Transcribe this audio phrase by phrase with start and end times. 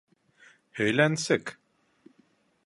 [0.79, 1.53] Һөйләнсек!